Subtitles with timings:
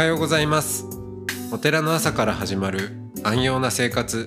[0.00, 0.86] はようございます。
[1.52, 4.26] お寺の朝から始まる安養な生活。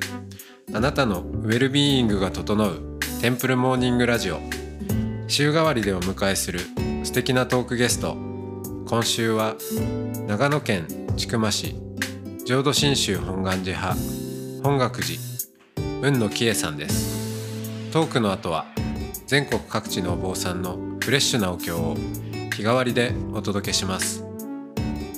[0.72, 4.40] あなたのウェルビーイングが整うテンプルモーニングラジオ。
[5.28, 6.60] 週替わりでお迎えする
[7.02, 8.16] 素敵なトークゲスト。
[8.86, 9.56] 今週は
[10.28, 10.86] 長野県
[11.18, 11.76] 千曲市
[12.46, 14.00] 浄土真宗本願寺派
[14.64, 15.20] 本学寺
[16.04, 17.90] 雲野喜恵さんです。
[17.92, 18.68] トークの後は
[19.26, 21.96] 全国各地のお坊さんのフレッシュなお経を
[22.56, 24.23] 日替わりでお届けします。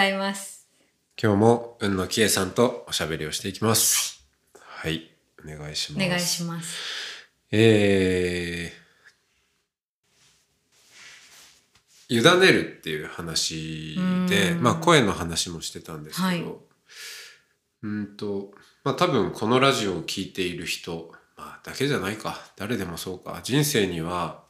[0.00, 0.66] ざいます。
[1.22, 4.24] 今日も雲野喜恵さんとおしゃべりをしていきます。
[4.58, 5.10] はい。
[5.44, 6.06] お願いします。
[6.06, 6.78] お願いします。
[7.50, 13.98] えー、委ねるっていう話
[14.28, 14.62] で、うん。
[14.62, 16.44] まあ声の話もしてたんですけど、はい。
[17.82, 24.44] うんと、まあ多分このラジオを聞いている人、まあだけじゃないか、誰でもそうか、人生には、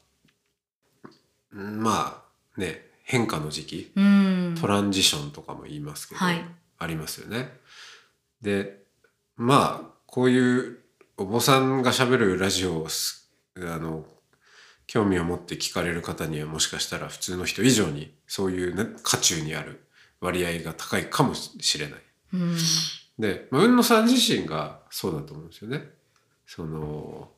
[1.53, 2.23] うんま
[2.57, 4.57] あね、変化の時期、うん。
[4.61, 6.45] トランジションとかも言いますけど、はい
[6.83, 7.51] ありますよね。
[8.41, 8.79] で
[9.37, 10.79] まあこういう
[11.19, 14.07] お坊さんがしゃべるラジオをすあの
[14.87, 19.85] 興味を持って聞かれる方にはもしかしたら普通の人以上にそういう、ね、渦中にある
[20.21, 22.01] 割合が高いかもしれない。
[22.33, 22.57] うん。
[23.19, 25.83] で、まあ、雲野さん自身がそうだと思うんですよね。
[26.47, 27.29] その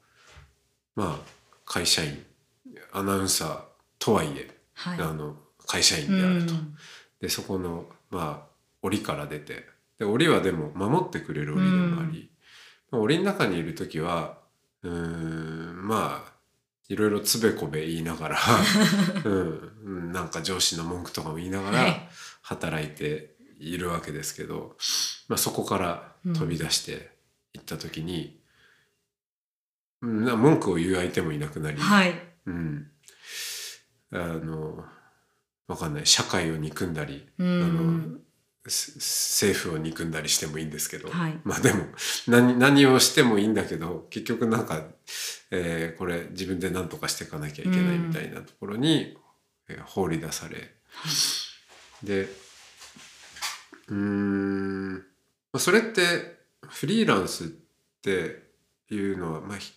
[0.94, 1.26] まあ
[1.64, 2.24] 会社員
[2.92, 3.60] アナウンサー
[3.98, 5.00] とはいえ、はい。
[5.00, 5.36] あの
[5.72, 6.53] 会社員であると。
[7.21, 8.47] でそこのまあ
[8.83, 9.65] 檻から出て。
[9.99, 12.31] で檻はでも守ってくれる檻でもあり、
[12.91, 14.38] まあ、檻の中にいる時は
[14.83, 16.33] うーんまあ
[16.88, 18.38] いろいろつべこべ言いながら、
[19.25, 22.09] う んうん、なんか上司の文句とかも言いながらはい。
[22.43, 24.77] 働いているわけですけど、
[25.28, 27.12] まあ、そこから飛び出して
[27.54, 28.41] いった時に、
[30.03, 32.21] うん、な文句を言う相手もいなくなり、はい。
[32.47, 32.91] うん、
[34.10, 34.84] あの
[35.68, 36.06] わかんない。
[36.06, 38.18] 社会を憎んだり、うあの
[38.64, 41.40] 政府を憎んだりしてもいいんですけど、はい。
[41.44, 41.84] まあでも
[42.28, 44.82] 何何をしてもいいんだけど結局なんか、
[45.50, 49.16] えーこれ自分で何とかしていかなきゃいけないみたいなところに、
[49.68, 50.74] えー放り出され。
[52.02, 52.28] で
[53.88, 55.02] うーんま
[55.54, 56.36] あそれって
[56.68, 57.46] フリーランスっ
[58.02, 58.42] て
[58.90, 59.72] いうのは、まあ、ひ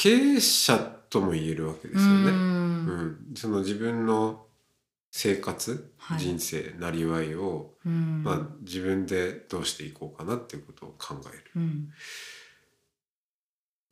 [0.00, 0.78] 経営者
[1.10, 2.30] とも言えるわけですよね。
[2.30, 2.32] う。
[2.32, 4.46] うんん、その自分の
[5.10, 8.22] 生活、はい人生なりわいを、うん。
[8.24, 11.44] まあ、自分でどうしていこうかなっていうことを考える。
[11.54, 11.90] うん。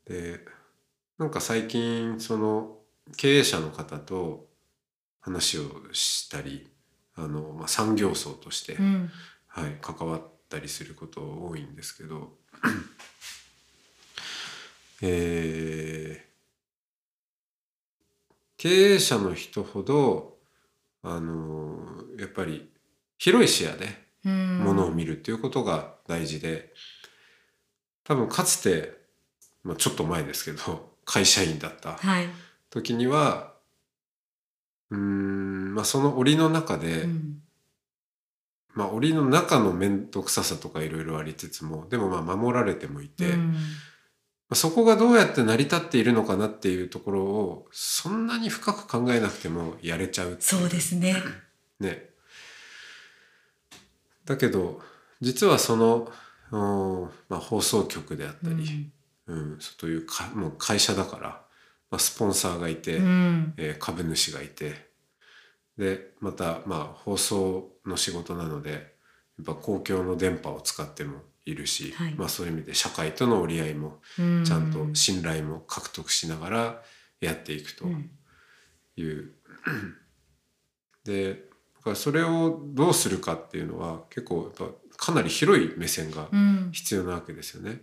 [0.07, 0.41] で
[1.19, 2.79] なんか最近その
[3.19, 4.49] 経営者の方と
[5.21, 6.71] 話をしたり
[7.17, 9.11] あの、まあ、産業層として、うん。
[9.47, 12.33] はい、関わったりすること多いんですけど
[15.03, 16.29] えー
[18.61, 20.37] 経営者の人ほど
[21.05, 21.79] あの
[22.19, 22.69] やっぱり
[23.17, 23.87] 広い視野で
[24.25, 24.59] うん。
[24.59, 26.73] ものを見るっていうことが大事で
[28.03, 28.95] 多分かつて、
[29.63, 32.27] まあ、ちょっと前ですけど会社員だったはい。
[32.71, 33.53] 時には
[34.91, 37.39] うーん、まあ、その檻の中で、うん。
[38.75, 43.59] まあ檻の中の面倒くささとかいろいろありつつもでもまあ守られてもいて、まうんあ
[44.55, 51.15] そこがどうやって成り立っているのかなっていうところをそんなに深く考えなくてもやれちゃうっていそうですね。
[51.81, 52.09] ね。
[54.25, 54.81] だけど
[55.21, 56.11] 実はその、
[56.51, 58.91] うんまあ、放送局であったり、
[59.27, 61.29] うんそうというかもう会社だから、
[61.91, 63.55] まあ、スポンサーがいて、うん。
[63.59, 64.89] えー株主がいて
[65.77, 68.79] でまたまあ放送の仕事なのでや
[69.43, 74.45] っぱ公共の電波を使ってもいるし、はいまあ、そういう意味で社会との折り合いもうん。
[74.45, 76.83] ちゃんと信頼も獲得しながら
[77.21, 78.11] やっていくとうん。
[78.97, 79.33] いう。
[81.05, 86.71] でだからそれをどうするかっていうのは結構やっぱかなり広い目線がうん。
[86.73, 87.81] 必要なわけですよね。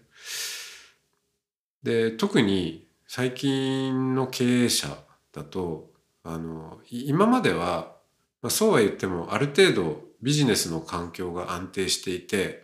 [1.81, 4.88] で特に最近の経営者
[5.31, 5.91] だと
[6.23, 7.95] あのい今までは、
[8.41, 12.63] まあ、そうは言ってもある程度ビジネスの環境が安定していて、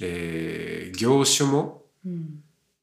[0.00, 2.42] えー業種も、うん。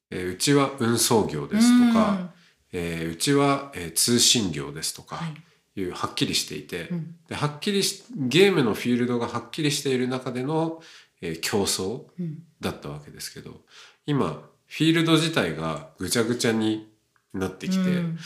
[0.09, 2.31] えーうちは運送業ですとか、
[2.73, 5.79] えーうちは、えー通信業ですとか、はい。
[5.79, 10.81] いうはっきりしていて、うんではっきりしゲームのフィールドがはっきりしている中での、
[11.21, 13.61] えー競争うんだったわけですけど
[14.05, 16.89] 今フィールド自体がぐちゃぐちゃに
[17.33, 18.17] なってきて、うん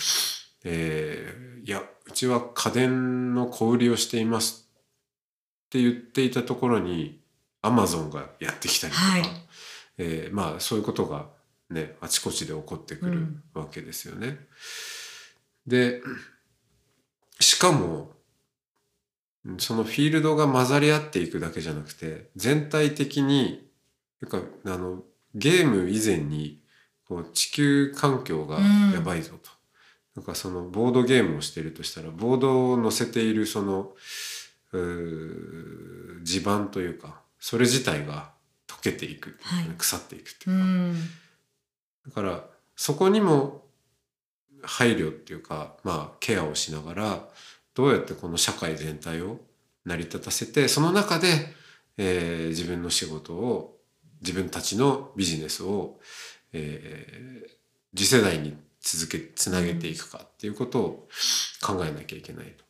[0.64, 4.70] えーいやうちは家電の小売りをしています
[5.66, 7.20] って言っていたところに
[7.66, 9.24] アマゾンがやってきたりとか、はい
[9.98, 11.28] えーまあそういうことが
[11.70, 14.40] ねあちこちで起こってくるうんわけですよね。
[15.66, 16.02] で
[17.40, 18.12] しかも
[19.46, 23.68] うんそのフィールドが混ざり合っていくだけじゃなくて全体的に
[24.22, 25.04] なんかあの
[25.34, 26.62] ゲーム以前に
[27.08, 28.60] こう地球環境が
[28.94, 29.50] やばいぞと。
[30.16, 33.94] なんかそのボードゲームをしているとしたらボードを載せているその
[36.24, 38.32] 地盤というかそれ自体が
[38.68, 39.66] 溶けていく、はい。
[39.78, 40.94] 腐っていくってういうか、ん。
[42.08, 42.44] だから
[42.76, 43.66] そこにも
[44.64, 47.30] 配慮っていうかまあケアをしながら
[47.76, 49.38] どうやってこの社会全体を
[49.86, 51.28] 成り立たせてその中で、
[51.98, 53.78] えー自分の仕事を
[54.22, 56.00] 自分たちのビジネスを、
[56.52, 57.50] えー
[57.96, 61.08] 次世代に続けつなげていくかっていうことを
[61.62, 62.66] 考えなきゃいけないと。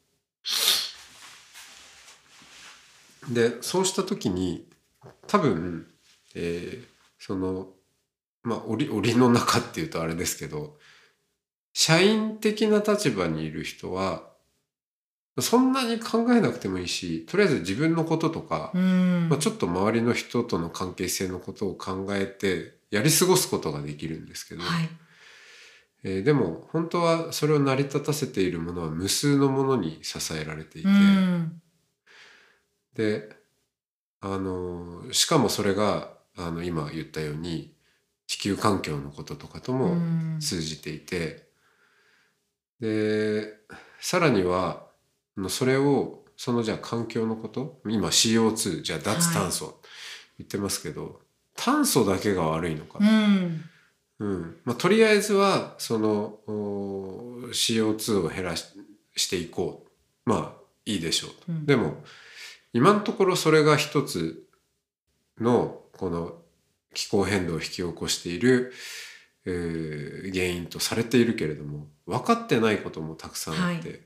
[3.30, 4.68] でそうした時に
[5.28, 5.88] 多分、
[6.36, 7.70] えーその
[8.44, 10.78] まあ檻檻の中っていうとあれですけど
[11.74, 14.24] 社員的な立場にいる人は
[15.40, 19.28] そんなに考えなくてもいいしとりあえず自分のこととか、うん。
[19.30, 24.90] まあ、ちょっと周りの人との関係性のことを考えてやり過ごすことができるんですけど、はい。
[26.04, 31.62] えーでも本当はそれを成り立たせているものは無数のものに支えられていて、うん
[32.96, 33.30] で
[34.22, 37.74] あのしかもそれがあの今言ったように
[38.28, 40.40] 地球環境のこととかとうもん。
[40.40, 41.48] 通じていて、
[42.80, 43.54] で
[44.02, 44.88] さらには
[45.50, 49.80] それをそのじゃあ環境のこと今 CO2 じゃあ脱炭素
[50.38, 51.22] 言ってますけど、
[51.56, 53.64] 炭素だけが悪いのか、うん。
[54.20, 54.58] うん。
[54.66, 58.66] まあ、とりあえずはそのお CO2 を減らし
[59.16, 59.86] していこ
[60.26, 60.30] う。
[60.30, 61.38] まあいいでしょうと。
[61.50, 61.66] うん。
[61.66, 62.04] でも
[62.76, 64.44] 今のところそれが一つ
[65.40, 66.34] のこの
[66.94, 68.74] 気候変動を引き起こしている、
[69.46, 74.00] えー原因とされているけれども分かってないこともたくさんあって、はっ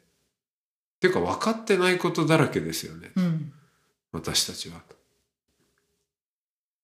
[1.00, 3.12] ていうか分かってないことだらけですよね。
[3.16, 3.51] うん。
[4.12, 4.81] 私たちは。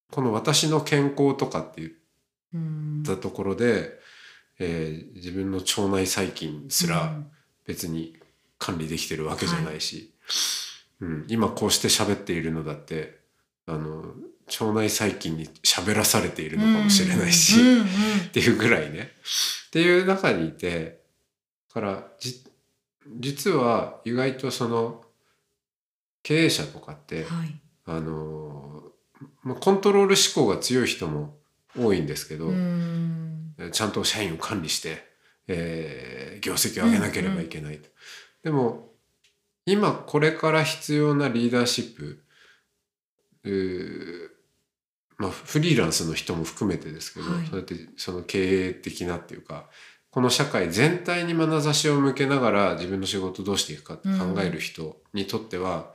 [0.10, 1.92] この私の健康とかって言っ
[2.56, 3.04] うん。
[3.06, 4.00] たところで、
[4.58, 7.22] えー自分の腸内細菌すら
[7.66, 8.16] 別に
[8.58, 10.26] 管理できてるわけじゃないし、うん、
[11.28, 13.20] 今こうして喋っているのだって
[13.68, 14.14] あの
[14.48, 17.86] 腸内細菌に喋らされているのかもしれないし、うんうん
[18.28, 19.12] っていうぐらいね。
[19.68, 21.00] っていう中にいて
[21.74, 22.44] だからじ
[23.20, 25.02] 実は意外とその
[26.24, 27.62] 経営者とかって、はい。
[27.86, 28.84] あの
[29.44, 31.38] まあコントロール思考が強い人も
[31.78, 33.54] 多いんですけど、うん。
[33.72, 35.04] ちゃんと社員を管理して、
[35.48, 37.80] えー業績を上げなければいけない。
[37.80, 37.90] と。
[38.44, 38.90] でも
[39.66, 42.22] 今これから必要なリーダーシップ
[45.18, 47.46] まあ、フリーランスの人も含めてですけど、はい。
[47.46, 49.70] そうやってその経営的なっていうか
[50.16, 55.92] この社会全体に眼差しを向けながら自分の仕事をどうしていくかって考える人にとっては、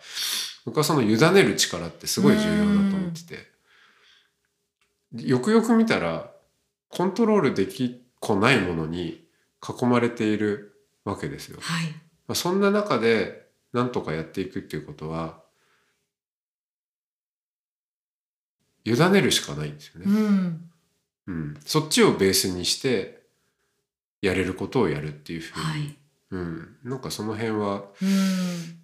[0.67, 3.47] 僕はその委ねる力ってすごい重要だと思ってて、
[5.27, 6.31] よくよく見たら
[6.91, 9.25] コントロールできっこないものに
[9.67, 10.75] 囲まれている
[11.07, 11.59] わけですよ。
[11.63, 11.87] はい。
[11.87, 13.40] まあ、そんな中で
[13.73, 15.41] 何とかやっていくっていうことは
[18.85, 20.07] 委ねるしかないんですよね。
[20.07, 20.71] うん。
[21.27, 23.23] うん、そっちをベースにして
[24.23, 25.97] やれることをやるっていうふうに、はい。
[26.31, 28.77] うん、なんかその辺はうん。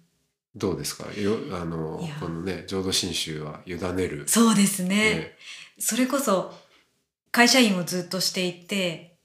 [0.55, 1.11] どうですか？
[1.19, 4.23] よあのこのね浄土真宗は委ねる。
[4.27, 4.89] そうですね。
[4.95, 5.37] ね。
[5.77, 6.53] それこそ
[7.31, 9.17] 会社員をずっとしていて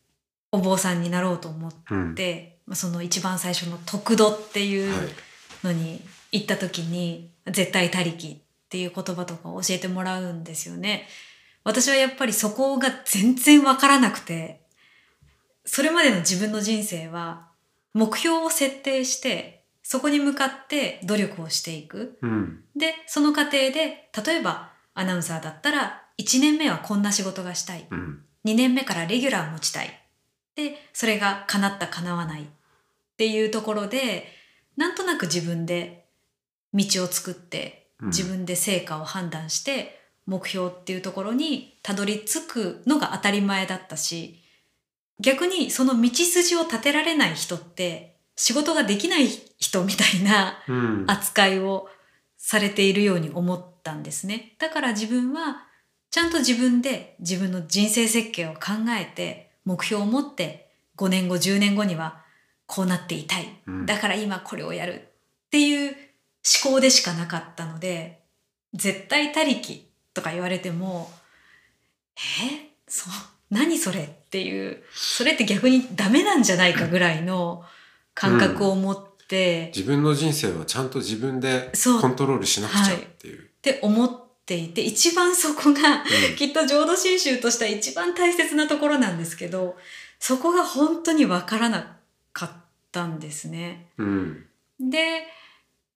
[0.50, 2.14] お坊さんになろうと思っうん。
[2.14, 5.08] て、まあその一番最初の「徳度」っていうはい
[5.62, 6.02] のに
[6.32, 8.36] 行った時に「絶対他力」っ
[8.68, 11.08] ていう言葉とかを教えてもらうんですよね。
[11.64, 14.62] 私はやっぱりそこが全然わからなくて
[15.64, 17.48] それまでの自分の人生は
[17.94, 22.18] 目標を設定してそこに向かって努力をしていく。
[22.22, 22.64] うん。
[22.76, 27.86] でその過程で例えばアナウンサーだったら1年目はこんな仕事がしたい。
[27.90, 28.24] うん。
[28.44, 30.00] 2年目からレギュラーを持ちたい。
[30.56, 32.42] でそれが叶った叶わない。
[32.42, 32.46] っ
[33.16, 34.26] ていうところで
[34.76, 36.06] なんとなく自分で
[36.74, 44.40] 道を作ってうん自分で成果を判断して目標っていうところにたどり着くのが当たり前だったし
[45.20, 51.88] 逆にその道筋を立てられない人って仕事ができない人みたいなうん扱いを
[52.36, 54.56] されているように思ったんですね。
[54.58, 55.64] だから自分は
[56.10, 62.21] ちゃんと自分で自分の人生設計を考えて目標を持って5年後10年後には
[62.66, 63.46] こうなっていたい。
[63.66, 63.86] うん。
[63.86, 65.00] だから今これをやるっ
[65.50, 65.96] ていう
[66.64, 68.22] 思考でしかなかったので
[68.74, 71.10] 絶対他力とか言われても
[72.16, 72.70] え？
[72.88, 73.12] そう
[73.50, 77.64] 何それっていうそれって逆にダメなんじゃないかぐらいの
[78.14, 83.40] 感覚を持って、自分の人生はちゃんと自分でコントロールしなくちゃっていう。
[83.40, 84.10] って思っ
[84.44, 86.02] ていて一番そこが
[86.36, 89.76] きっと浄土真宗としては一番大切なところなんですけど
[90.18, 91.96] そこが本当にわからな
[92.32, 92.50] かっ
[92.90, 93.90] たんですね。
[93.98, 94.46] うん
[94.80, 95.26] で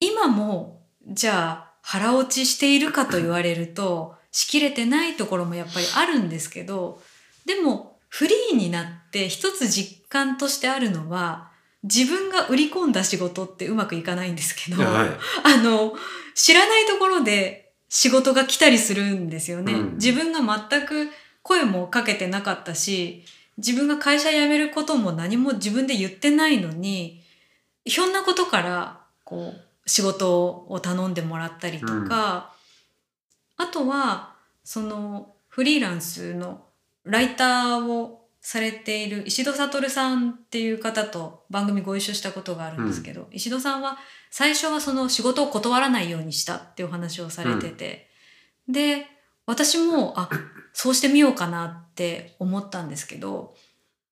[0.00, 7.00] 今もじゃあ腹落ちしているかと言われるとしきれてないところもやっぱりあるんですけど
[7.47, 11.50] でもフリーになって一つ実感としてあるのは
[11.83, 15.09] 自分が売り込んだ仕事ってうまくいかないんですけど、はい
[15.45, 15.97] あの、
[16.35, 19.73] 知らないところで仕事が来たりするんですよね。
[19.73, 21.09] うん自分が全く
[21.43, 23.25] 声もかけてなかったし、
[23.58, 27.22] 自分が会社辞めることも何も自分で言ってないのに、
[27.84, 32.52] ひょんなことから、こう、仕事を頼んでもらったりとか、
[33.56, 34.34] あとは、
[34.64, 36.66] その、フリーランスの
[37.04, 43.98] ライターをされている石戸悟さんっていう方と番組ご一緒したことがあるんですけど、石戸さんは
[44.30, 48.08] 最初はその仕事を断らないようにしたっていうお話をされてて、
[48.68, 49.06] で
[49.47, 50.29] 私もあ
[50.73, 53.55] そうしてみようかなって思ったんですけど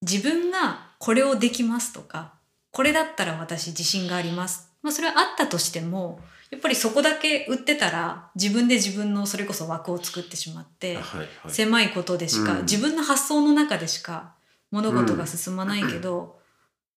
[0.00, 2.34] 自分がこれをできますとか
[2.70, 11.28] これだったら私自信があります、まあ、それはあったとしてもやっぱりそこだけ売ってたら自分で自分のそれこそ枠を作ってしまって、はいはい。
[11.48, 12.62] 狭いことでしか、うん。
[12.62, 14.34] 自分の発想の中でしか
[14.70, 16.38] 物事が進まないけど、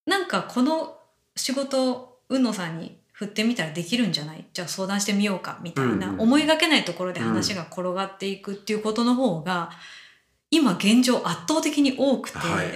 [0.06, 1.00] なんかこの
[1.36, 4.46] 仕事を宇野さんに振ってみたらできるんじゃない？
[4.54, 9.72] じゃあ相談してみようかみたいな、うん思いがけないところで話が転がっていくっていうことの方が
[10.52, 12.68] 今現状圧倒的に多くて、はい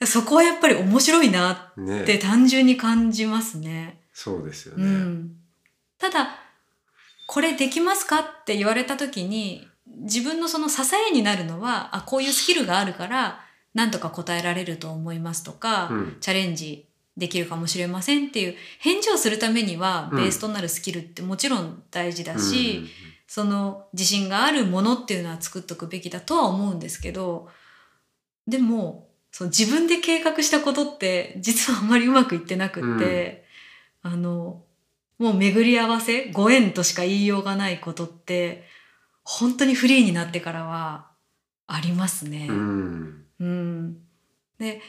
[0.00, 4.00] はそこはやっぱり面白いないねって単純に感じますね。
[4.14, 4.86] そうですようね。
[4.86, 5.30] ん、
[5.98, 6.36] ただ
[7.26, 13.40] これできますかって言われた時に自分のその支えになるのはあこういうスキルがあるから
[13.74, 16.16] なんとか答えられると思いますとか、うん。
[16.20, 16.86] チャレンジ
[17.16, 20.18] できるかもしれませんっていう返事をするためにはうん。
[20.18, 22.86] ベースとなるスキルってもちろん大事だうんし、
[23.26, 27.48] その自信があるものっていうのは作っとくべきだとは思うんですけど
[28.48, 33.44] でもそう自分で計画したことって実はあんまりうまくいってなくって、
[34.02, 34.64] あの
[35.18, 38.64] もう巡り合わせご縁としか言いようがないことって
[39.22, 41.10] 本当にフリーになってからは
[41.66, 42.48] ありますね。
[42.48, 43.24] うん。
[43.38, 43.96] うん、
[44.58, 44.80] で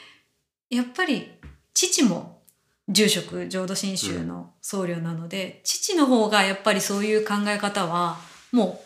[0.70, 1.32] やっぱり
[1.74, 2.42] 父も
[2.90, 8.18] 住職浄土真宗の僧侶なので、父の方がやっぱりそういう考え方は
[8.52, 8.82] も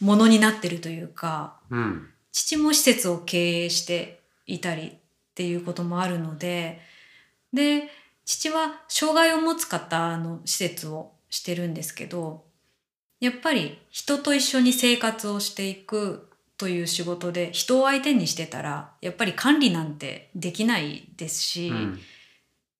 [0.00, 2.08] うものになってるというかうん。
[2.32, 4.92] 父も施設を経営していたりっ
[5.34, 6.80] ていうこともあるので
[7.52, 7.88] で
[8.24, 12.44] 父は障害を持つ方の施設をしてるんですけど
[13.20, 16.29] やっぱり人と一緒に生活をしていく
[16.60, 21.98] という仕事で人を相手にしてたらやっぱり管理なんてできないですし、うん。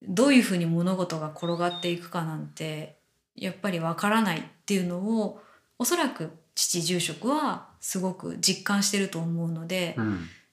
[0.02, 2.98] どういうふうに物事が転がっていくかなんて
[3.34, 5.40] やっぱりわからないっていうのを
[5.78, 10.10] おそらく父住職はすごく実感してると思うので、うん。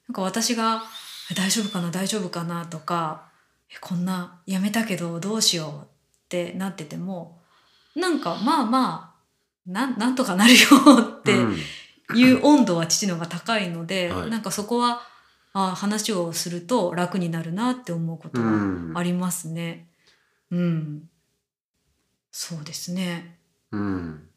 [0.07, 0.83] なんか私が
[1.29, 3.25] 「え大丈夫かな大丈夫かな」とか
[3.69, 7.41] 「えこんなやめたけどどうしよう」ってなってても
[7.93, 9.13] なんかまあま
[9.67, 10.59] あなんなんとかなるよ
[11.01, 11.57] ってうん
[12.15, 15.01] いう温度は父の方が高いので、はいなんかそこは
[15.53, 19.89] あ話をすると楽になるなって思うことはうんありますね。
[20.51, 21.09] うん、
[22.31, 23.39] そうですね。
[23.71, 24.29] うん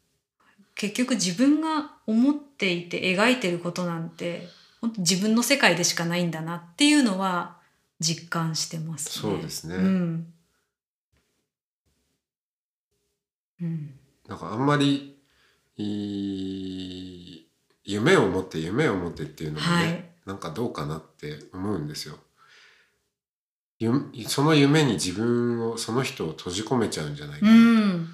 [0.75, 4.47] 結局自分が思っていて描いてることなんて
[4.79, 7.57] 本当自分の世界でしかないんだなっていうのは
[7.99, 9.33] 実感してますね。
[9.33, 10.33] そうですねうん。
[13.61, 13.99] うん。
[14.27, 15.19] なんかあんまり
[15.77, 17.10] いい
[17.83, 22.15] 夢を持って夢を持ってっていうのもね、はいなんかどうかなって思うんですよ。
[23.79, 23.91] ゆ
[24.27, 27.53] その夢に自分をその人を閉じ込めちゃうんじゃないかうな、
[27.93, 28.07] ん。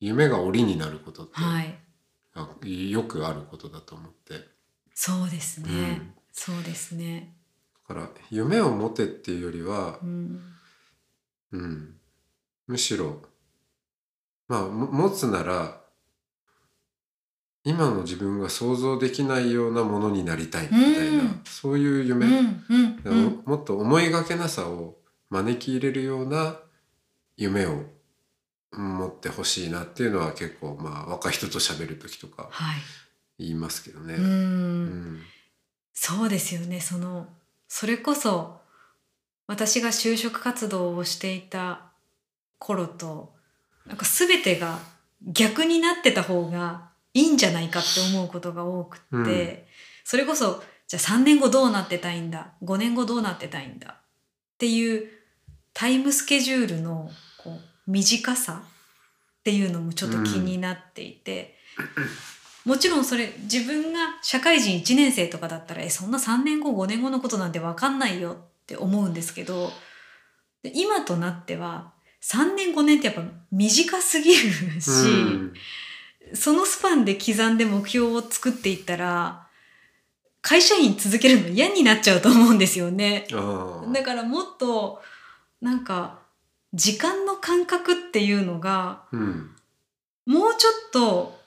[0.00, 1.78] 夢が檻になることって、はい。
[2.34, 4.46] あよくあることだと思って、
[4.94, 5.68] そうですね。
[5.68, 7.36] うんそうですね。
[7.86, 10.40] だから夢を持てっていうよりはう、ん。
[11.52, 11.96] うん、
[12.66, 13.20] むしろ
[14.48, 15.81] まあも持つなら
[17.64, 22.64] 今の自分が想像できないようなものになりたいみたいな、うんそういう夢、うん。
[22.68, 23.00] うん。
[23.04, 23.42] うん。
[23.44, 24.96] もっと思いがけなさを
[25.30, 26.56] 招き入れるような
[27.36, 27.84] 夢を
[28.72, 32.80] 持ってほしいなっていうのは結構まあ若い人と喋る時とかはい
[33.38, 34.14] 言いますけどね。
[34.14, 34.84] ううん
[35.16, 35.22] ん
[35.92, 37.28] そうですよねその
[37.68, 38.60] それこそ
[39.46, 41.92] 私が就職活動をしていた
[42.58, 43.34] 頃と
[43.86, 44.78] なんか全てが
[45.22, 49.58] 逆になってた方がいいんじゃないかって思うことが多くって、うん。
[50.04, 53.88] それこそじゃあ3年後どうなってたいんだ？5年後どうなってたいんだ？
[53.88, 53.94] っ
[54.58, 55.08] ていう
[55.74, 57.10] タイムスケジュールの
[57.42, 61.56] こう短さっていうのもちょっと気になっていて、
[62.64, 69.70] もちろんそれ自分が社会人1年生とかだったらえそんな3年後5年後のことなんて分かんないよって思うんですけど
[70.62, 71.92] で今となっては
[72.22, 75.54] 3年5年ってやっぱ短すぎるし、うん
[76.34, 79.46] そのスパンで刻んで目標を作っていったら
[80.40, 83.26] 会社員続けるの嫌になっちゃうと思うんですよね。
[83.92, 85.00] だからもっと
[85.60, 86.20] なんか
[86.74, 89.50] 時間の感覚っていうのがうん。
[90.24, 91.38] もうちょっと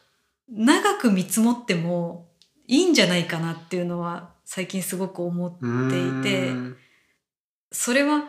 [0.49, 2.27] 長く見積もっても
[2.67, 6.77] いいんじゃないかなっていうのは最近すごく思っていてうん。
[7.71, 8.25] それは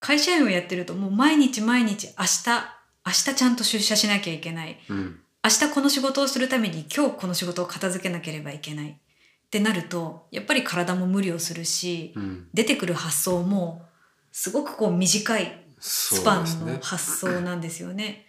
[0.00, 2.77] 会社員をやってるともう毎日毎日明日
[3.08, 4.78] 明日ちゃんと出社しなきゃいけない。
[4.90, 5.20] うん。
[5.42, 8.90] 明日この仕事をするために今日この仕事を片付けなければいけない。
[8.90, 12.48] ってなるとやっぱり体も無理をするしうん。
[12.52, 13.86] 出てくる発想も
[14.30, 18.26] すごくこう短いスパンの発想なんですよね。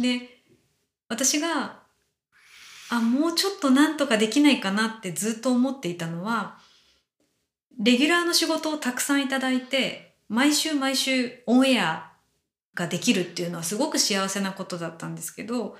[0.00, 0.42] で
[1.08, 1.82] 私が
[2.90, 6.58] あもうちょっとなんとかできないかなってずっと思っていたのは
[7.78, 12.11] レギュラーの仕事をたくさんいただいて毎週毎週オンエア
[12.74, 15.76] ができるっていうのはすごく幸せなことだったんですけど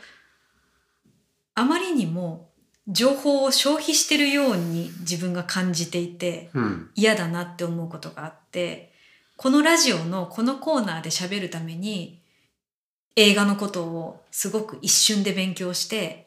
[1.54, 2.50] あまりにも
[2.88, 6.90] 情報を消費してるように自分が感じていてうん。
[6.94, 8.92] 嫌だなって思うことがあって
[9.36, 12.22] このラジオのこのコーナーで喋るために
[13.16, 16.26] 映画のことをすごく一瞬で勉強して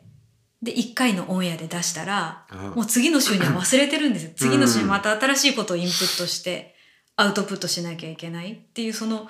[0.61, 4.31] で1回のオンエアで出したらあもう次の週には忘れてるんですよ。
[4.35, 6.75] 次の週にまた新しいことをインプットして
[7.15, 9.29] アウトプットしなきゃいけないっていうその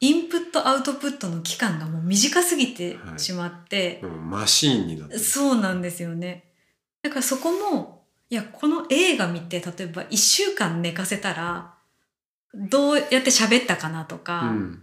[0.00, 5.20] インプットアウトプットの期間がもう短すぎてはいしまって、うんマシーンになってる。
[5.20, 6.44] そうなんですよね。
[7.02, 11.74] だからそこも、いや、この映画見て、例えば1週間寝かせたら、
[12.54, 14.82] どうやって喋ったかなとか、うん。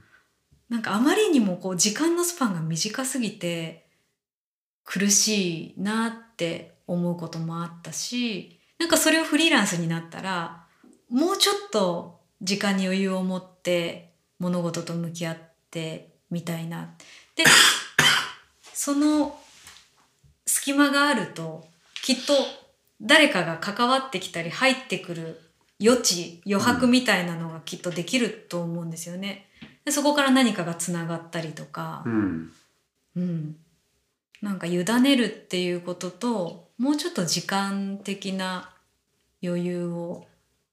[0.69, 3.88] なんかあまりにもこう時間のスパンが短すぎて
[4.84, 10.65] 苦しいなって思うこともあったし、なんかそれをフリーランスになったら、
[11.10, 15.38] もうちょっと時間に余裕を持って物事と向き合っ
[15.71, 16.93] てみたいな。
[17.36, 17.43] で、
[18.74, 19.39] その
[20.45, 21.65] 隙間があると
[22.04, 22.34] きっと
[23.02, 25.41] 誰かが関わってきたり入ってくる
[25.82, 29.48] 余地余白みたいなのがきっとできると思うんですよね。
[29.84, 32.52] でそこから何かがつながったりとかう、ん
[33.15, 33.56] うん、
[34.41, 38.71] なんか委ねるっていうことともうちょっと時間的な
[39.43, 40.26] 余裕を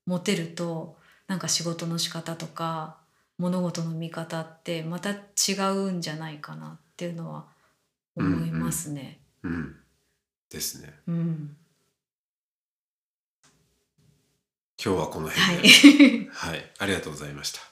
[0.07, 0.97] 持てると
[1.27, 2.97] なんか仕事の仕方とか
[3.43, 7.47] 物事の見方ってまた違うんじゃないかなっていうのは
[8.15, 9.19] 思いますね。
[9.43, 9.77] うん
[10.49, 10.95] ですね。
[11.09, 11.57] うん。
[14.85, 15.69] 今日はこのは辺で。
[16.25, 16.29] い。
[16.31, 17.72] はい、ありがとうございました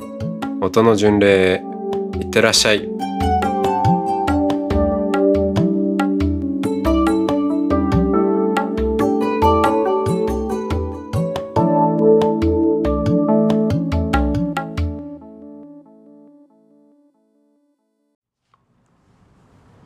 [0.63, 1.63] 音の巡礼
[2.19, 2.87] いってらっしゃい。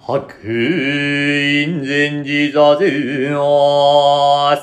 [0.01, 4.57] 白院禅寺座禅は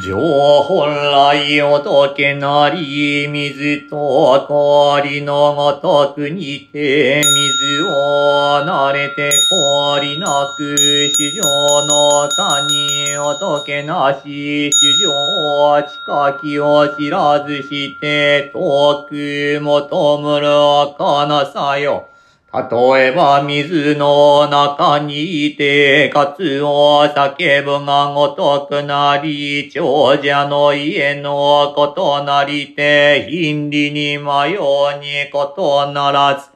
[0.00, 10.76] 上本来仏なり水と氷のごとくにて水を慣れて氷なく
[11.12, 20.46] 主上のかに仏なし主上近きを知らずして遠く求むる
[20.96, 22.08] かなさよ。
[22.50, 36.48] 例えば水の中にいて、かつを叫ぶがごとくなり、長者の家のことなりて、貧利に迷うにことならず。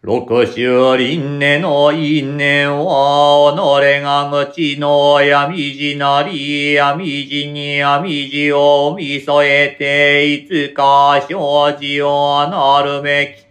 [0.00, 13.43] 六種輪廻の因縁は、己が口の闇地なり、闇地に闇地を見添えて、いつか生じをなるべき。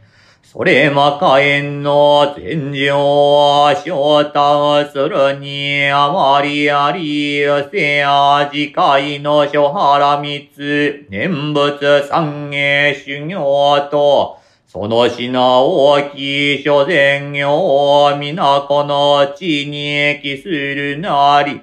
[0.53, 14.37] それまかえんの天井は昇太するにあまりあり、せや次回の諸原三つ、念仏三芸修行と、
[14.67, 21.61] その品大きい諸前業、皆この地に帰するなり、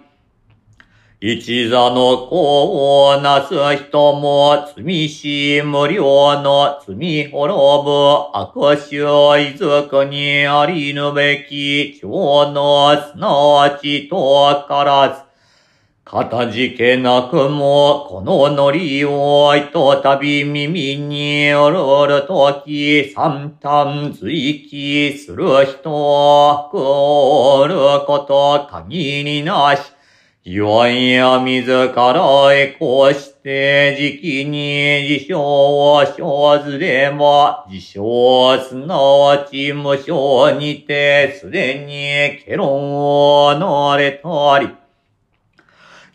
[1.22, 15.20] 一座の子をなす人も、罪し無料の罪滅ぶ悪臭遺族にありぬべき、長のすなわちとからず、
[16.06, 29.82] かたじけなくも、このノリをひとたび耳によるるとき、三端随記する人は、くおること限りなし、
[30.42, 44.70] 岩や自らへこして時期に自称を生ずれば、自称すなわち無償にてすでにケロンをなれたり、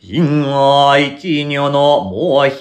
[0.01, 2.57] 因果一女のもう開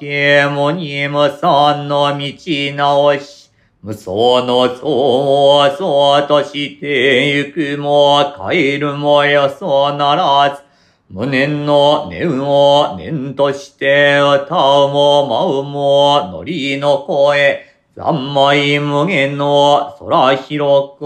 [0.00, 4.10] けもにむさんの道直し、無双
[4.42, 10.65] の相をそうとしてゆくも帰るもよそうならず、
[11.08, 17.64] 無念の念を念として歌うも舞うもノリの声、
[17.96, 21.04] 三昧無限の空広く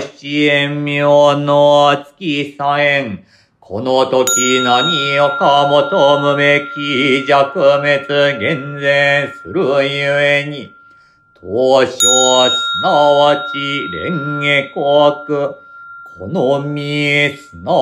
[0.00, 3.24] 七円妙の月さえん。
[3.58, 8.06] この時何をか求むべき弱滅
[8.38, 10.72] 厳然するゆえに、
[11.40, 12.06] 当初す
[12.84, 15.69] なわち蓮華国、
[16.20, 17.72] このみすな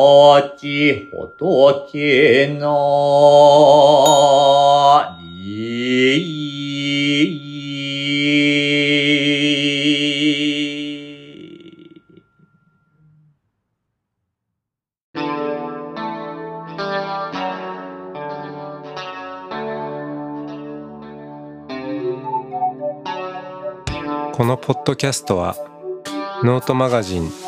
[0.56, 2.68] ち仏な
[5.20, 5.48] り。
[24.32, 25.56] このポッドキャストは
[26.44, 27.47] ノートマガジン